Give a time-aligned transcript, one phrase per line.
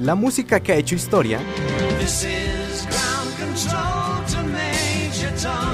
[0.00, 1.40] La música que ha hecho historia.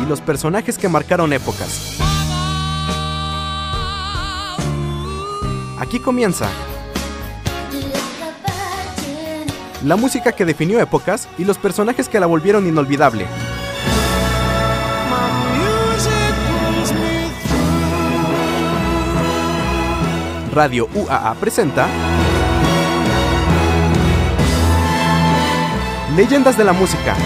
[0.02, 1.98] Y los personajes que marcaron épocas.
[5.78, 6.48] Aquí comienza.
[9.84, 13.26] la música que definió épocas y los personajes que la volvieron inolvidable.
[20.52, 21.86] Radio UAA presenta
[26.14, 27.16] Leyendas de la Música.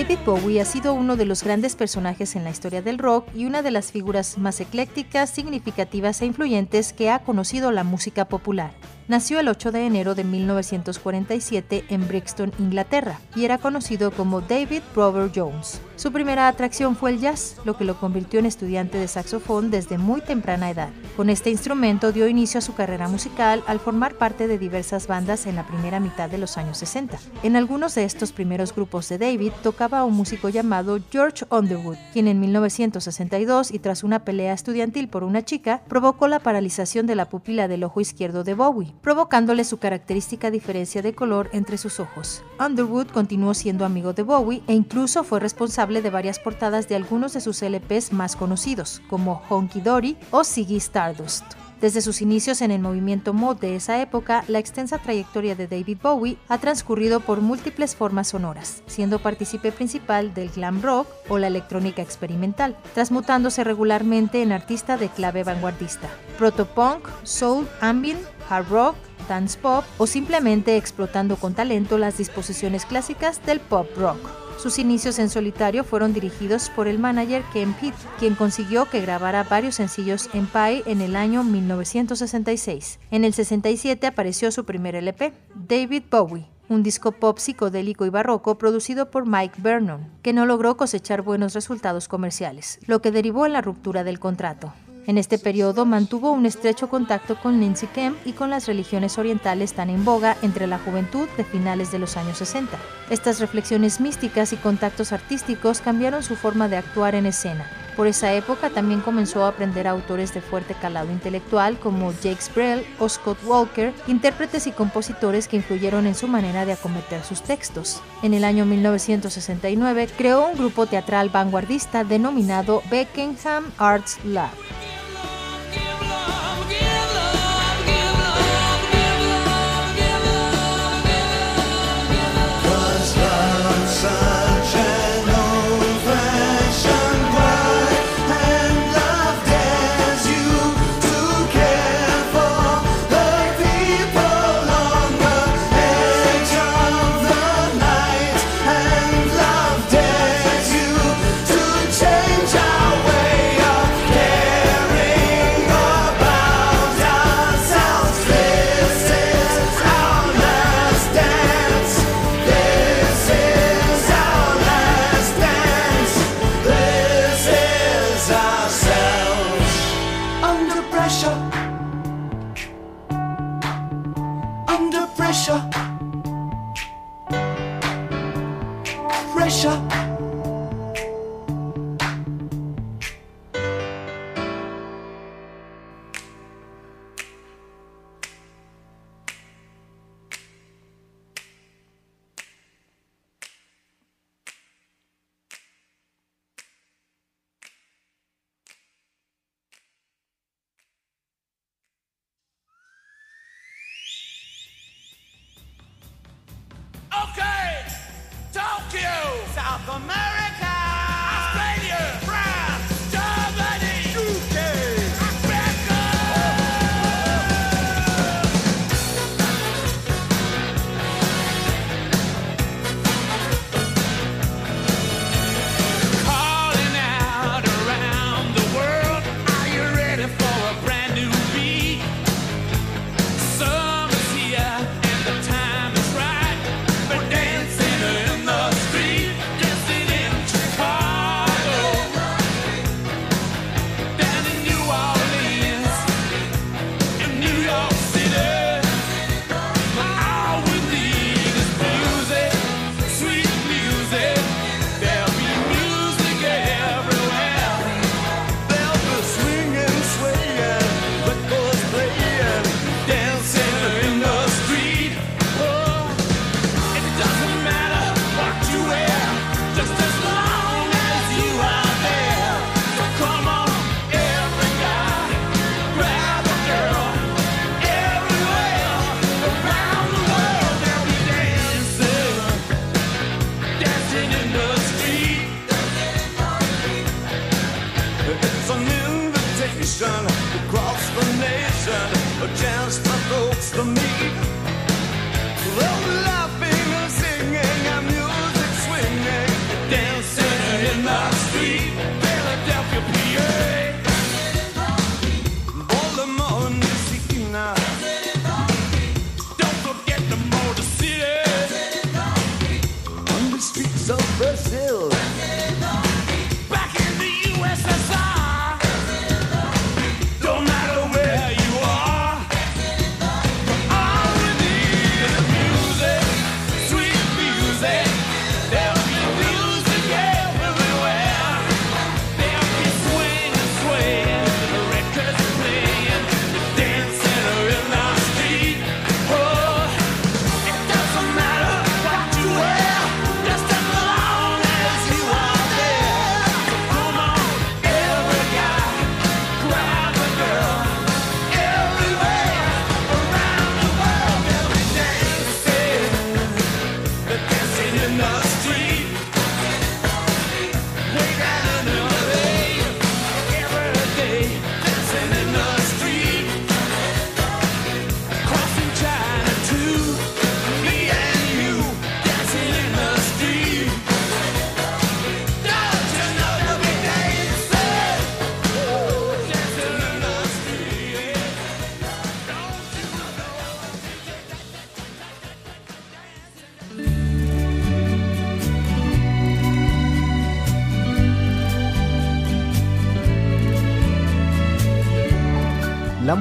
[0.00, 3.44] David Bowie ha sido uno de los grandes personajes en la historia del rock y
[3.44, 8.72] una de las figuras más eclécticas, significativas e influyentes que ha conocido la música popular.
[9.10, 14.82] Nació el 8 de enero de 1947 en Brixton, Inglaterra, y era conocido como David
[14.94, 15.80] Robert Jones.
[15.96, 19.98] Su primera atracción fue el jazz, lo que lo convirtió en estudiante de saxofón desde
[19.98, 20.90] muy temprana edad.
[21.16, 25.44] Con este instrumento dio inicio a su carrera musical al formar parte de diversas bandas
[25.46, 27.18] en la primera mitad de los años 60.
[27.42, 32.28] En algunos de estos primeros grupos de David tocaba un músico llamado George Underwood, quien
[32.28, 37.28] en 1962 y tras una pelea estudiantil por una chica provocó la paralización de la
[37.28, 42.42] pupila del ojo izquierdo de Bowie provocándole su característica diferencia de color entre sus ojos.
[42.58, 47.32] Underwood continuó siendo amigo de Bowie e incluso fue responsable de varias portadas de algunos
[47.32, 51.44] de sus LPs más conocidos, como Honky Dory o Ziggy Stardust.
[51.80, 55.96] Desde sus inicios en el movimiento mod de esa época, la extensa trayectoria de David
[56.02, 61.46] Bowie ha transcurrido por múltiples formas sonoras, siendo partícipe principal del glam rock o la
[61.46, 68.20] electrónica experimental, transmutándose regularmente en artista de clave vanguardista, protopunk, soul, ambient,
[68.50, 68.96] hard rock,
[69.28, 74.18] dance pop o simplemente explotando con talento las disposiciones clásicas del pop rock.
[74.60, 79.42] Sus inicios en solitario fueron dirigidos por el manager Ken Pitt, quien consiguió que grabara
[79.42, 82.98] varios sencillos en Pie en el año 1966.
[83.10, 88.58] En el 67 apareció su primer LP, David Bowie, un disco pop psicodélico y barroco
[88.58, 93.54] producido por Mike Vernon, que no logró cosechar buenos resultados comerciales, lo que derivó en
[93.54, 94.74] la ruptura del contrato.
[95.10, 99.72] En este periodo mantuvo un estrecho contacto con Nancy Kemp y con las religiones orientales
[99.72, 102.78] tan en boga entre la juventud de finales de los años 60.
[103.10, 107.68] Estas reflexiones místicas y contactos artísticos cambiaron su forma de actuar en escena.
[107.96, 112.44] Por esa época también comenzó a aprender a autores de fuerte calado intelectual como Jake
[112.54, 117.42] Brel o Scott Walker, intérpretes y compositores que influyeron en su manera de acometer sus
[117.42, 118.00] textos.
[118.22, 124.52] En el año 1969 creó un grupo teatral vanguardista denominado Beckenham Arts Lab.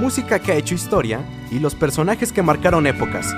[0.09, 3.31] Música que ha hecho historia y los personajes que marcaron épocas.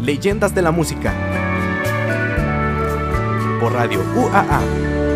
[0.00, 1.14] Leyendas de la Música.
[3.60, 5.15] Por Radio UAA.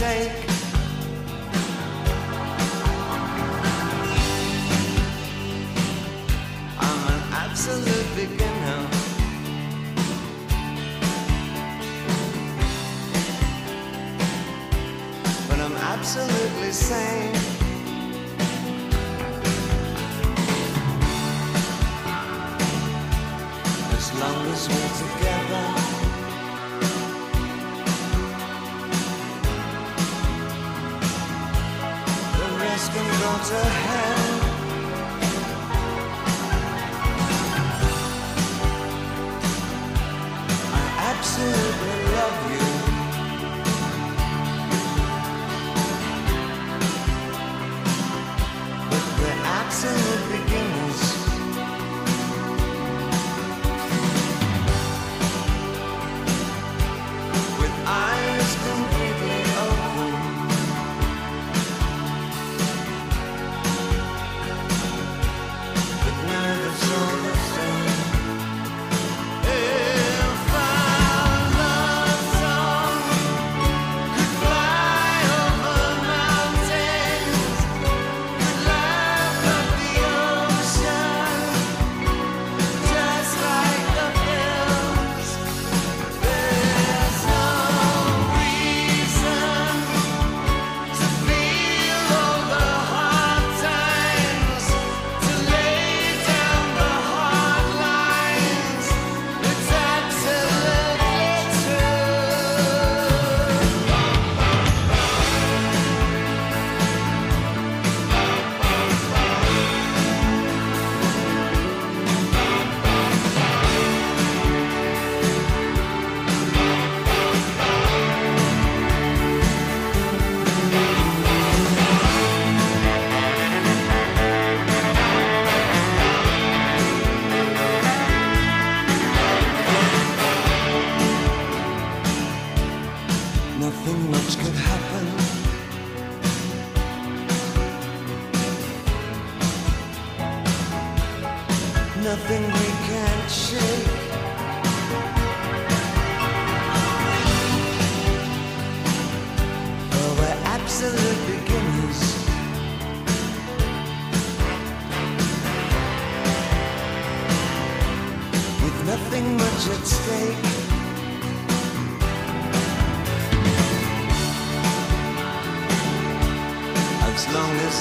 [0.00, 0.39] take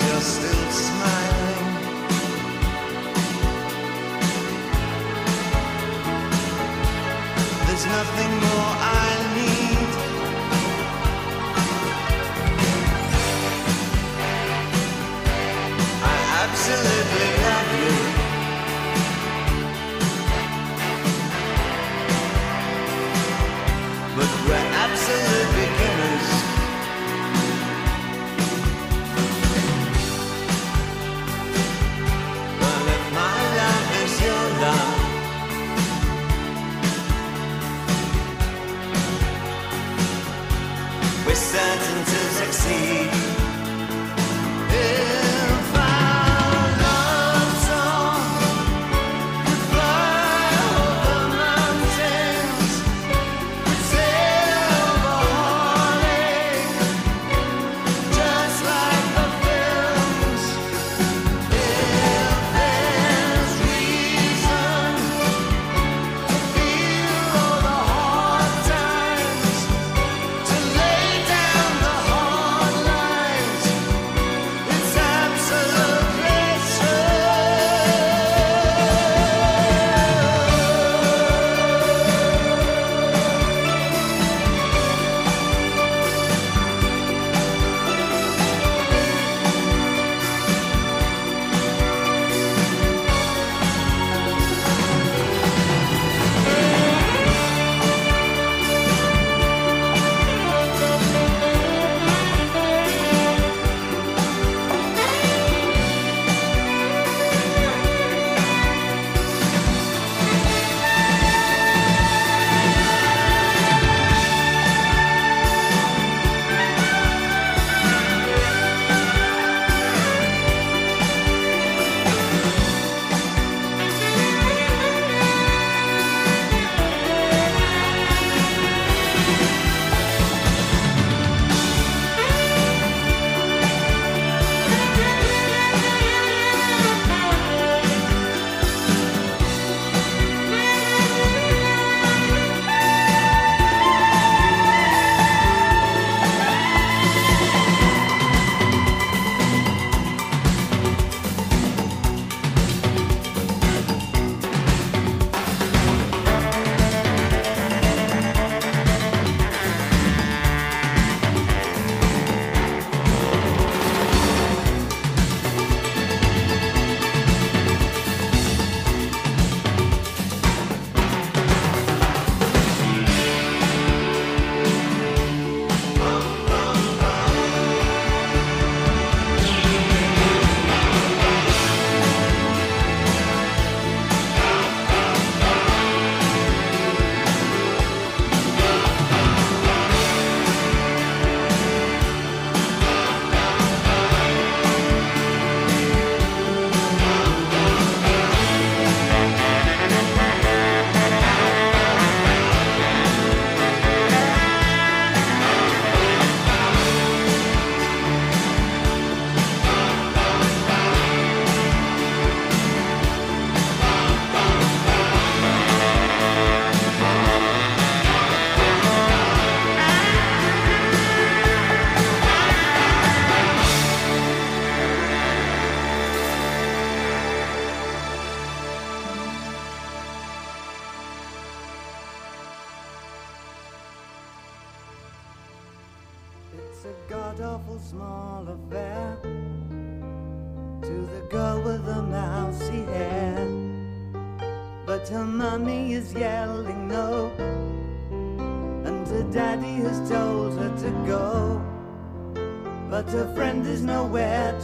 [0.10, 1.66] you're still smiling.
[7.68, 8.99] There's nothing more I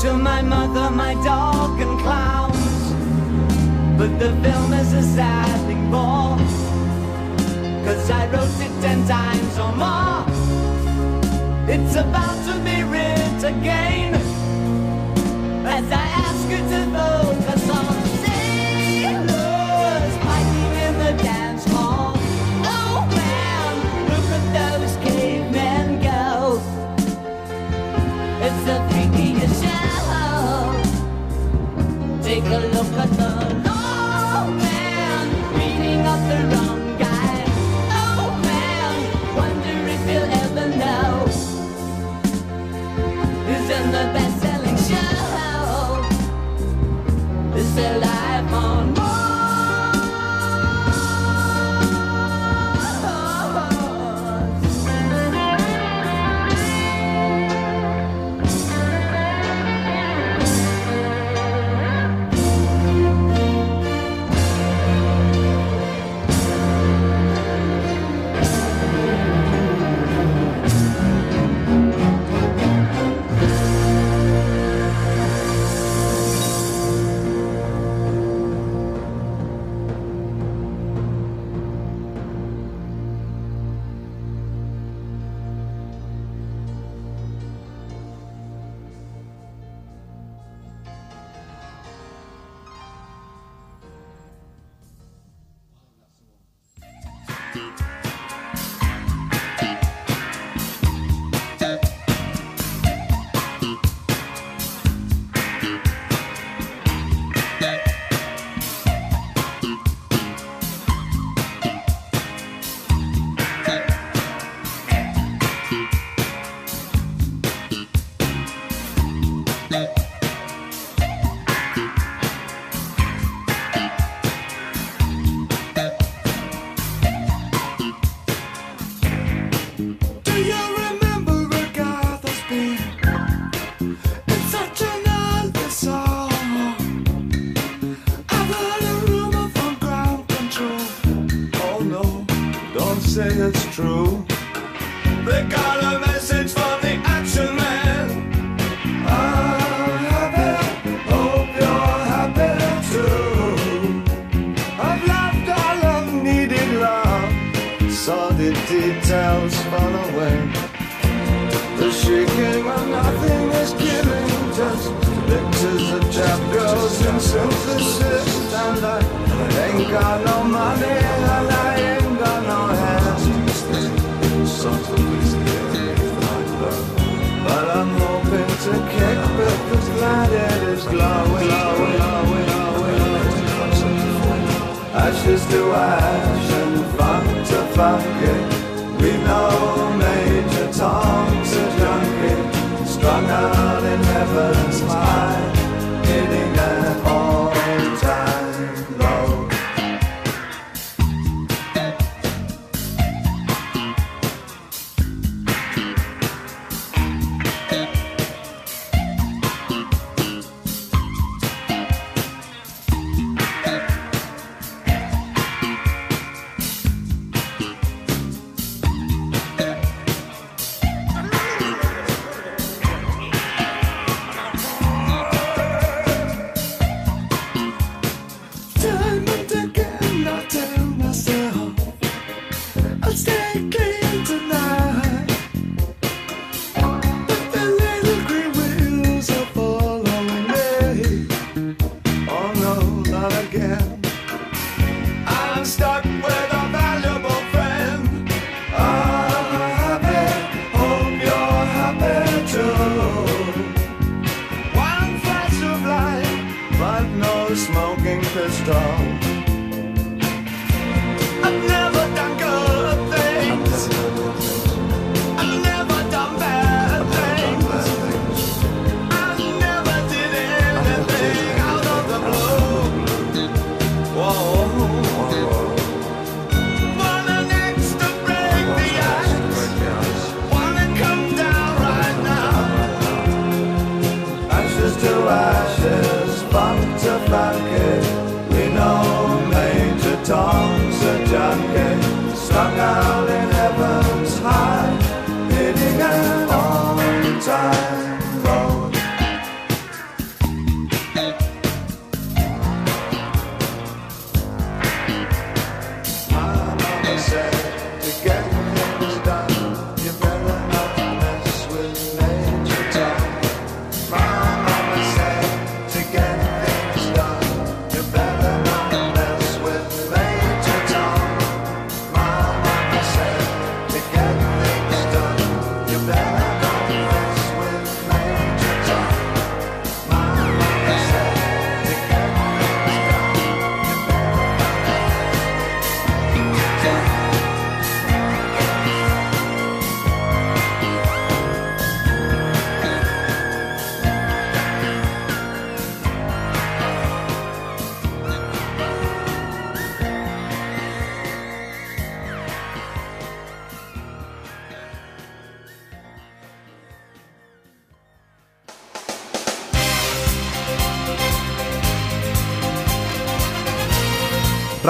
[0.00, 2.56] to my mother, my dog, and clowns.
[3.98, 6.38] But the film is a sad thing more.
[7.84, 10.24] Cause I wrote it ten times or more.
[11.68, 14.14] It's about to be writ again.
[15.66, 16.90] As I ask you to
[17.70, 17.99] sailors
[32.50, 32.80] the
[43.92, 45.10] the best-selling show.
[47.74, 48.19] Their life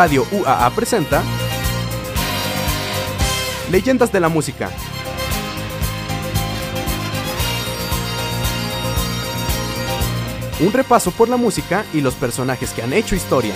[0.01, 1.23] Radio UAA presenta
[3.71, 4.71] Leyendas de la Música.
[10.61, 13.53] Un repaso por la música y los personajes que han hecho historia.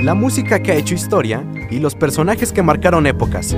[0.00, 3.56] La música que ha hecho historia y los personajes que marcaron épocas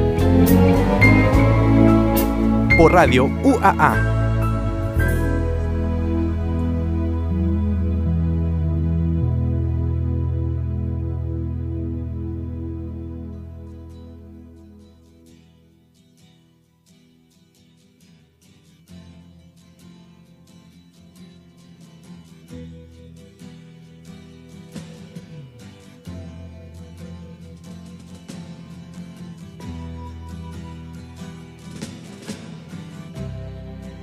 [2.79, 4.18] por Radio UAA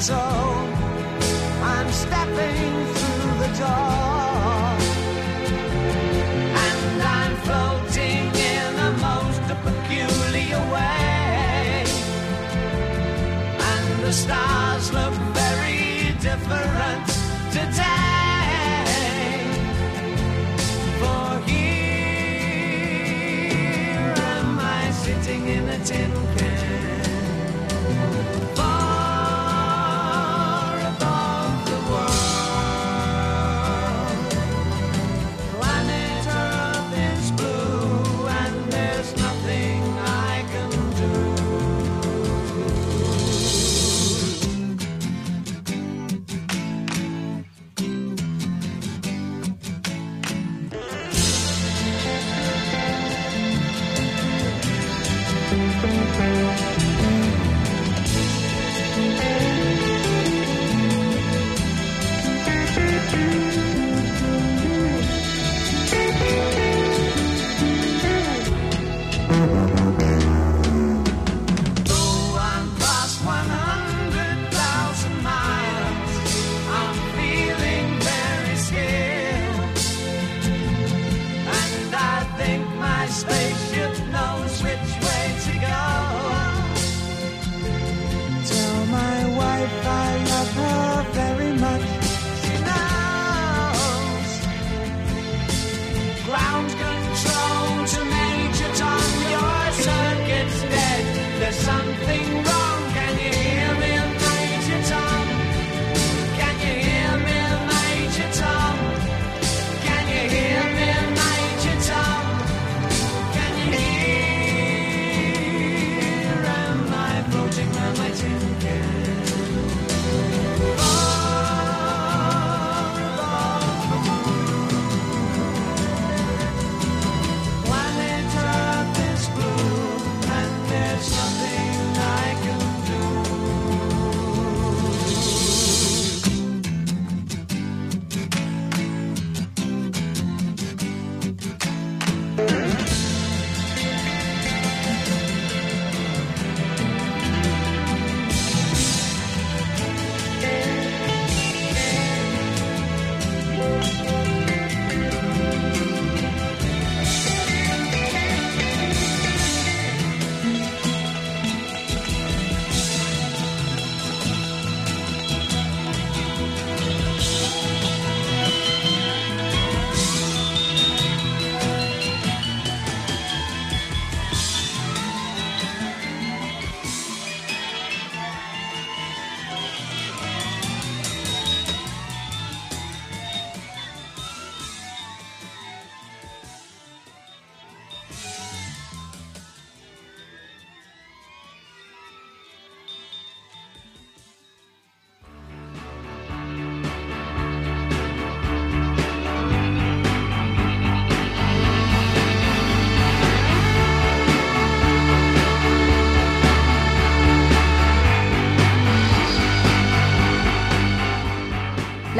[0.00, 0.64] control.
[1.62, 4.64] I'm stepping through the door.
[6.66, 11.84] And I'm floating in a most peculiar way.
[13.72, 17.06] And the stars look very different
[17.52, 18.86] today.
[21.00, 21.74] For here
[24.32, 26.29] am I sitting in a tin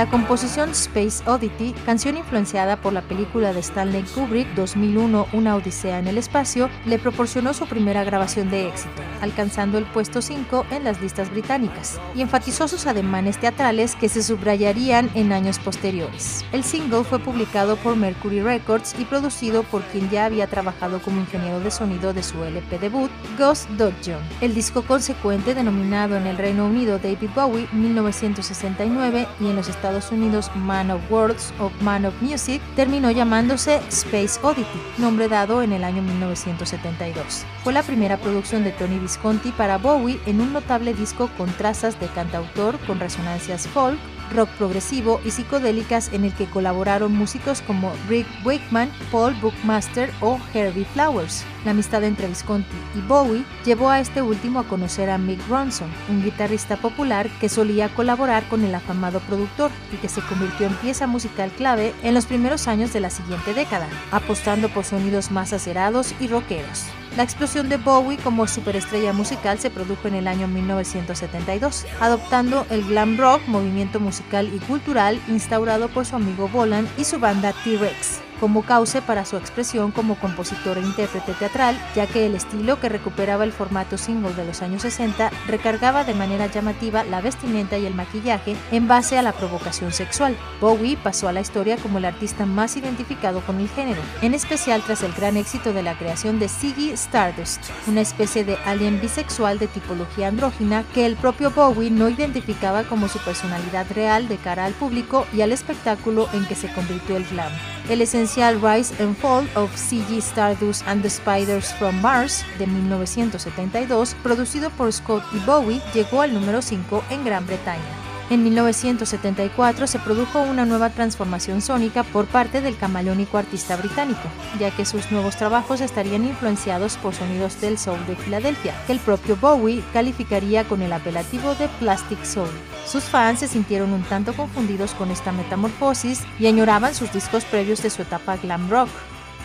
[0.00, 5.98] La composición Space Oddity, canción influenciada por la película de Stanley Kubrick 2001 Una Odisea
[5.98, 10.84] en el Espacio, le proporcionó su primera grabación de éxito, alcanzando el puesto 5 en
[10.84, 16.44] las listas británicas, y enfatizó sus ademanes teatrales que se subrayarían en años posteriores.
[16.52, 21.20] El single fue publicado por Mercury Records y producido por quien ya había trabajado como
[21.20, 24.20] ingeniero de sonido de su LP debut, Ghost Dodgeon.
[24.40, 30.10] El disco consecuente, denominado en el Reino Unido David Bowie 1969 y en los Estados
[30.10, 35.72] Unidos Man of Words o Man of Music, terminó llamándose Space Oddity, nombre dado en
[35.72, 37.44] el año 1972.
[37.62, 41.98] Fue la primera producción de Tony Visconti para Bowie en un notable disco con trazas
[41.98, 43.98] de cantautor con resonancias folk,
[44.32, 50.38] rock progresivo y psicodélicas en el que colaboraron músicos como Rick Wakeman, Paul Bookmaster o
[50.54, 51.44] Herbie Flowers.
[51.64, 55.90] La amistad entre Visconti y Bowie llevó a este último a conocer a Mick Ronson,
[56.08, 60.74] un guitarrista popular que solía colaborar con el afamado productor y que se convirtió en
[60.74, 65.52] pieza musical clave en los primeros años de la siguiente década, apostando por sonidos más
[65.52, 66.84] acerados y rockeros.
[67.16, 72.84] La explosión de Bowie como superestrella musical se produjo en el año 1972, adoptando el
[72.84, 78.29] glam rock, movimiento musical y cultural instaurado por su amigo Bolan y su banda T-Rex
[78.40, 82.88] como cauce para su expresión como compositor e intérprete teatral, ya que el estilo que
[82.88, 87.84] recuperaba el formato single de los años 60 recargaba de manera llamativa la vestimenta y
[87.84, 90.36] el maquillaje en base a la provocación sexual.
[90.60, 94.82] Bowie pasó a la historia como el artista más identificado con el género, en especial
[94.82, 99.58] tras el gran éxito de la creación de Ziggy Stardust, una especie de alien bisexual
[99.58, 104.64] de tipología andrógina que el propio Bowie no identificaba como su personalidad real de cara
[104.64, 107.52] al público y al espectáculo en que se convirtió el glam.
[107.88, 110.20] El esencial Rise and Fall of C.G.
[110.20, 116.32] Stardust and the Spiders from Mars de 1972, producido por Scott y Bowie, llegó al
[116.32, 118.09] número 5 en Gran Bretaña.
[118.30, 124.22] En 1974 se produjo una nueva transformación sónica por parte del camaleónico artista británico,
[124.60, 129.00] ya que sus nuevos trabajos estarían influenciados por sonidos del soul de Filadelfia, que el
[129.00, 132.48] propio Bowie calificaría con el apelativo de Plastic Soul.
[132.86, 137.82] Sus fans se sintieron un tanto confundidos con esta metamorfosis y añoraban sus discos previos
[137.82, 138.90] de su etapa glam rock,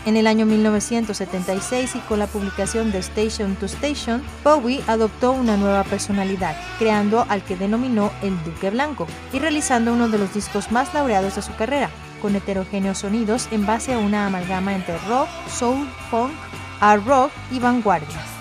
[0.06, 5.56] en el año 1976 y con la publicación de Station to Station, Bowie adoptó una
[5.56, 10.70] nueva personalidad, creando al que denominó el Duque Blanco y realizando uno de los discos
[10.70, 11.90] más laureados de su carrera,
[12.22, 16.32] con heterogéneos sonidos en base a una amalgama entre rock, soul, funk,
[16.80, 18.35] art rock y vanguardia.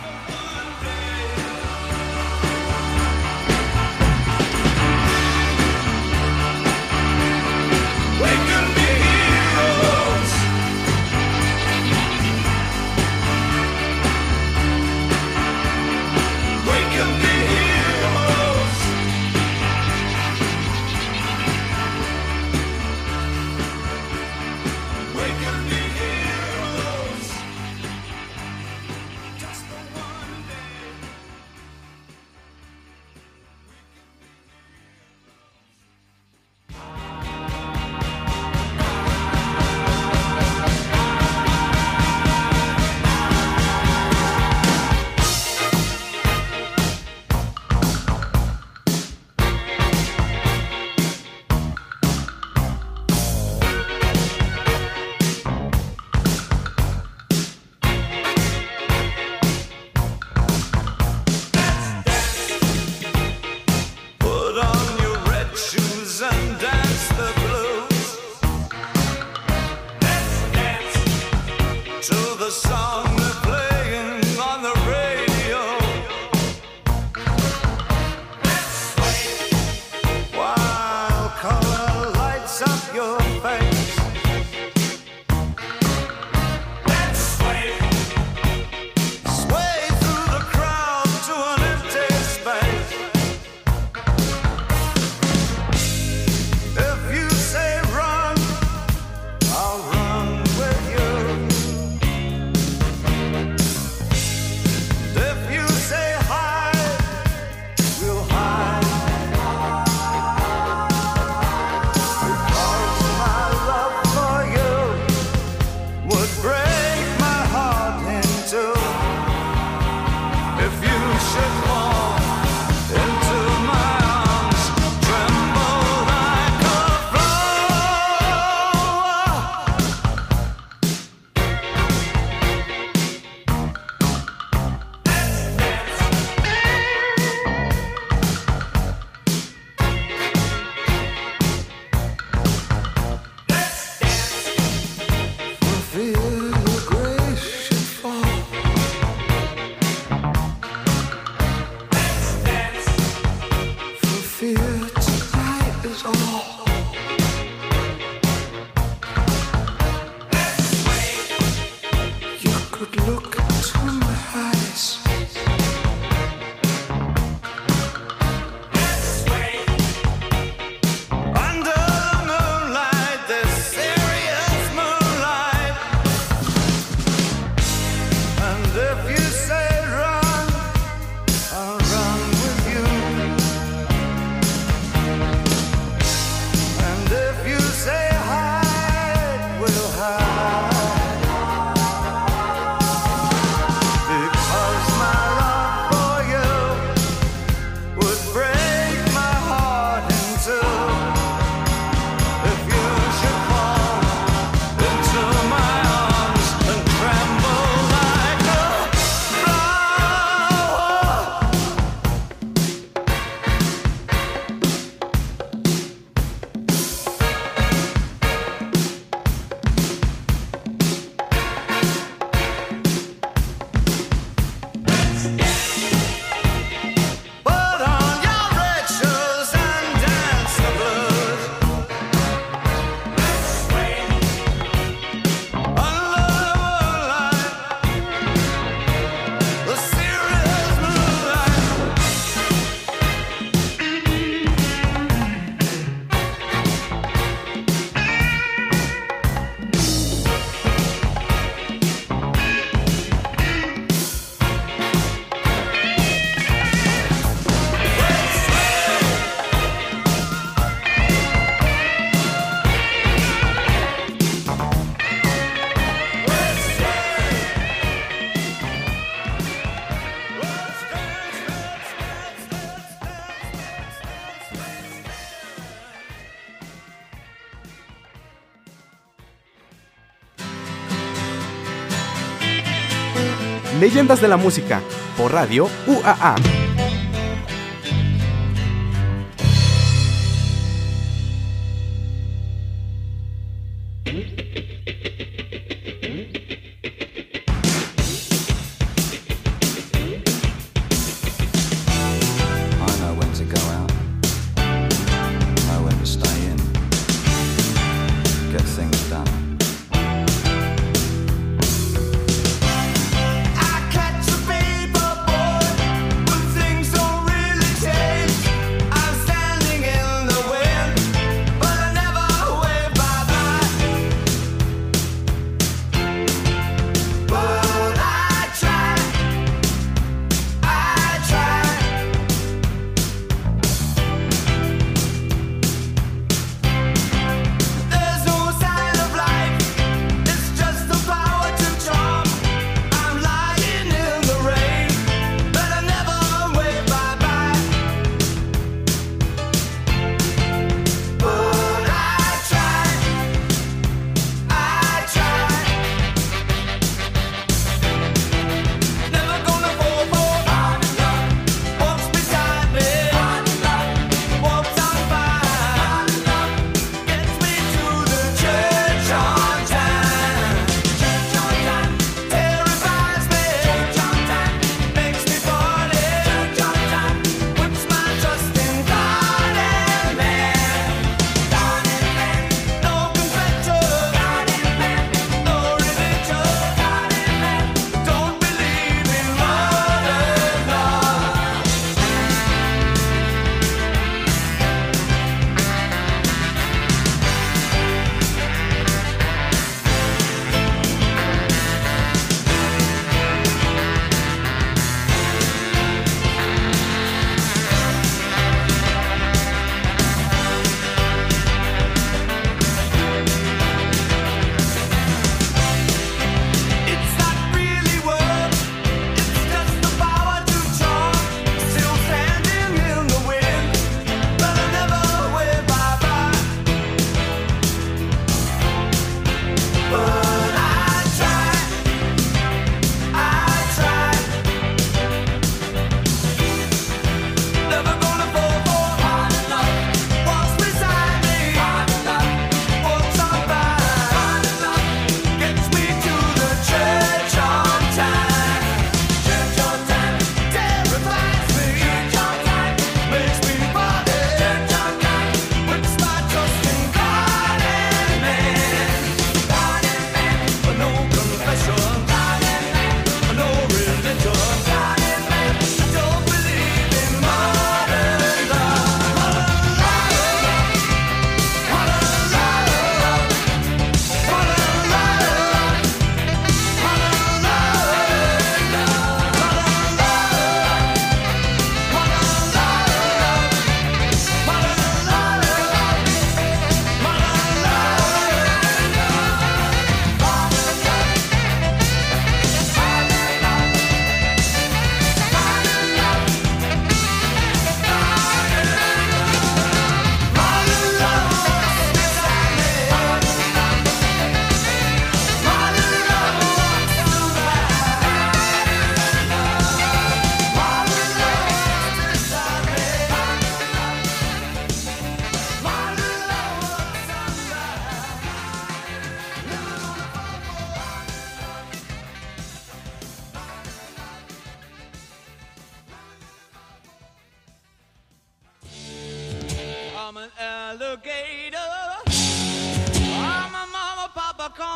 [283.85, 284.81] Leyendas de la Música
[285.15, 286.64] por Radio UAA.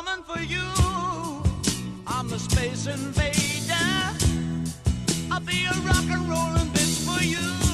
[0.05, 0.65] coming for you.
[2.07, 3.73] I'm the space invader.
[5.29, 7.68] I'll be a rock and rolling bitch for you.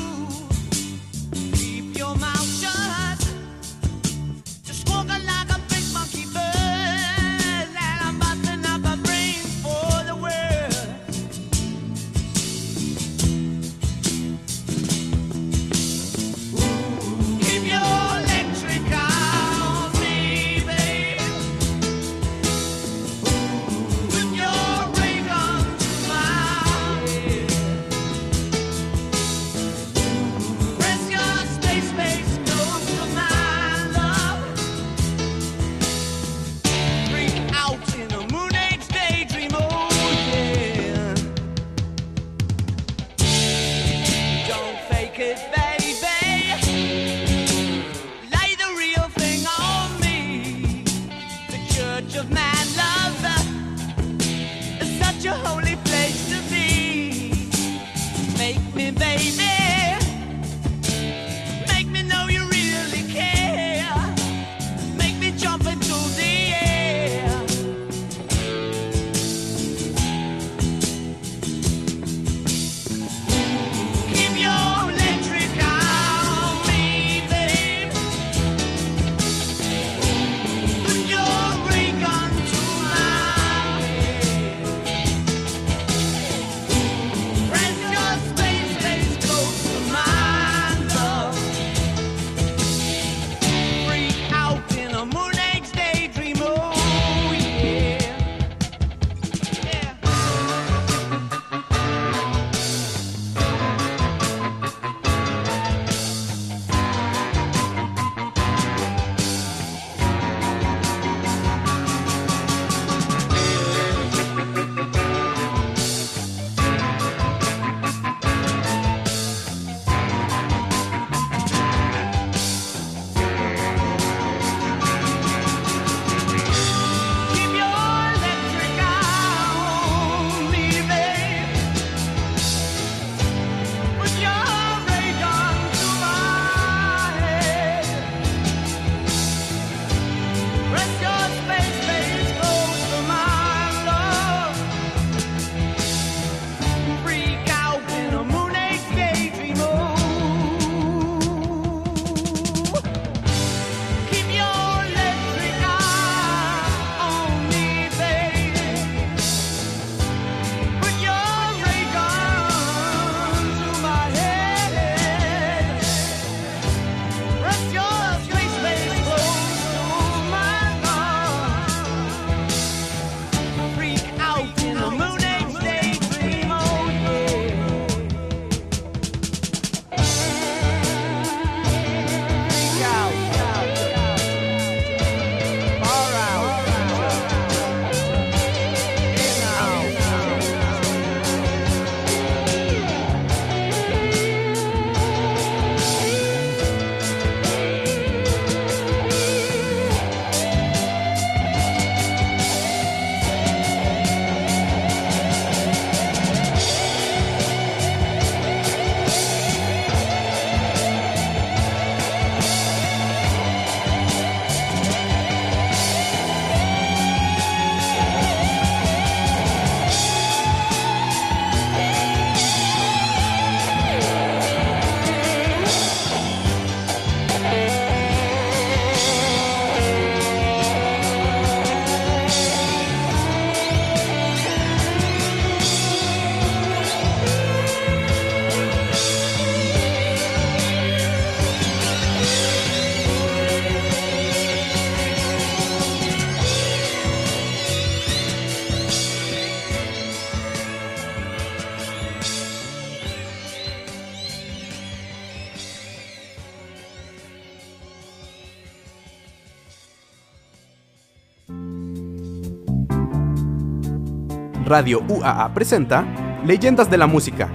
[264.75, 266.03] Radio UAA presenta
[266.43, 267.49] Leyendas de la Música.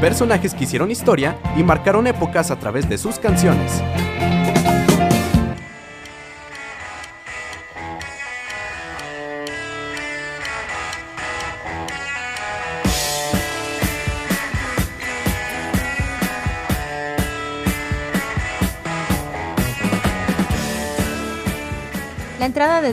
[0.00, 3.82] Personajes que hicieron historia y marcaron épocas a través de sus canciones.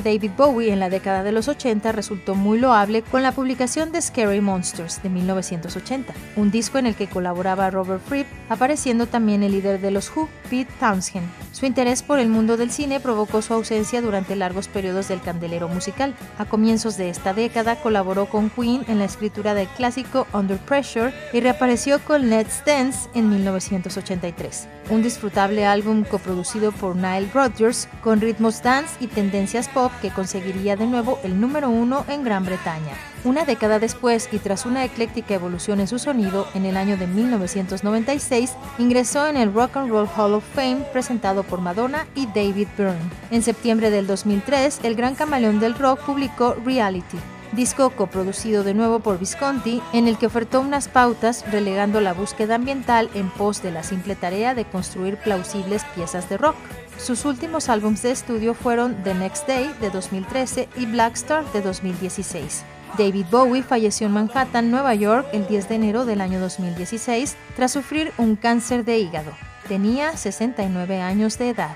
[0.02, 4.02] David Bowie en la década de los 80 resultó muy loable con la publicación de
[4.02, 9.52] Scary Monsters de 1980, un disco en el que colaboraba Robert Fripp, apareciendo también el
[9.52, 11.28] líder de los Who, Pete Townshend.
[11.52, 15.68] Su interés por el mundo del cine provocó su ausencia durante largos periodos del candelero
[15.68, 16.16] musical.
[16.38, 21.14] A comienzos de esta década colaboró con Queen en la escritura del clásico Under Pressure
[21.34, 28.22] y reapareció con Let's Dance en 1983, un disfrutable álbum coproducido por Nile Rodgers con
[28.22, 32.94] ritmos dance y tendencias pop que conseguiría de nuevo el número uno en Gran Bretaña.
[33.24, 37.08] Una década después y tras una ecléctica evolución en su sonido, en el año de
[37.08, 42.68] 1996 ingresó en el Rock and Roll Hall of Fame presentado por Madonna y David
[42.78, 43.10] Byrne.
[43.32, 47.18] En septiembre del 2003, el gran camaleón del rock publicó Reality,
[47.54, 52.56] disco coproducido de nuevo por Visconti, en el que ofertó unas pautas relegando la búsqueda
[52.56, 56.56] ambiental en pos de la simple tarea de construir plausibles piezas de rock.
[56.98, 61.62] Sus últimos álbumes de estudio fueron The Next Day de 2013 y Black Star de
[61.62, 62.64] 2016.
[62.98, 67.72] David Bowie falleció en Manhattan, Nueva York, el 10 de enero del año 2016 tras
[67.72, 69.32] sufrir un cáncer de hígado.
[69.68, 71.76] Tenía 69 años de edad.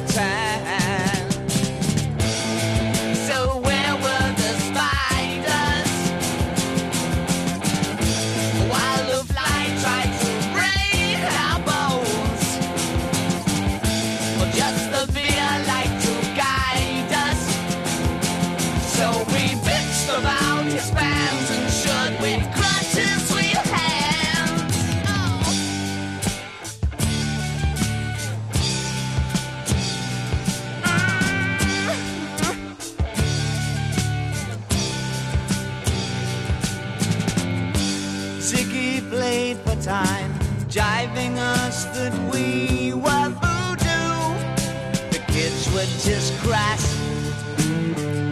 [46.43, 46.85] Crash.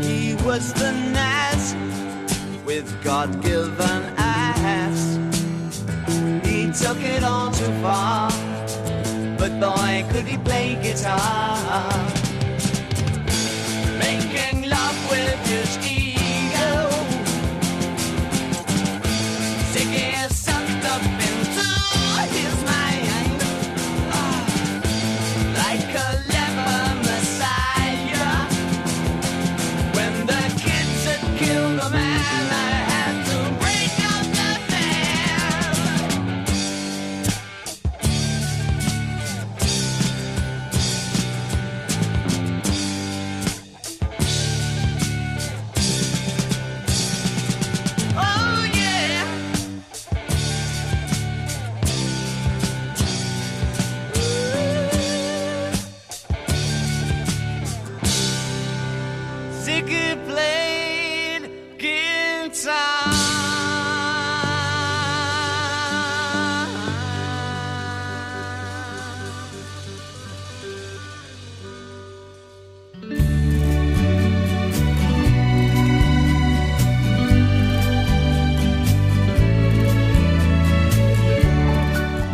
[0.03, 1.75] He was the Nas
[2.65, 5.17] with God given ass.
[6.45, 8.29] He took it all too far,
[9.37, 11.89] but boy, could he play guitar.
[13.99, 15.38] Making love with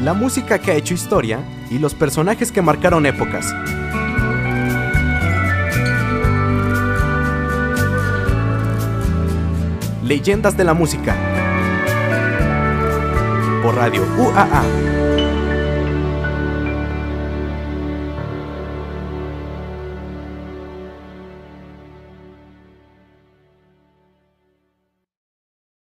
[0.06, 1.40] La música que ha hecho historia
[1.72, 3.52] y los personajes que marcaron épocas.
[10.04, 11.16] Leyendas de la música.
[13.64, 15.15] Por radio UAA